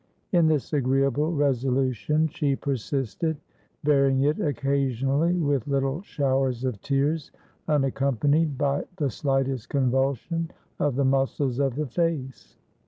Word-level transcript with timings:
In 0.31 0.47
this 0.47 0.73
agreeable 0.73 1.31
resolution 1.31 2.27
she 2.27 2.55
persisted, 2.55 3.37
varying 3.83 4.23
it 4.23 4.39
occasionally 4.39 5.35
with 5.37 5.67
little 5.67 6.01
showers 6.01 6.63
of 6.63 6.81
tears 6.81 7.31
unaccompanied 7.67 8.57
by 8.57 8.85
the 8.97 9.11
slightest 9.11 9.69
convulsion 9.69 10.49
of 10.79 10.95
the 10.95 11.05
muscles 11.05 11.59
of 11.59 11.75
the 11.75 11.85
face. 11.85 12.57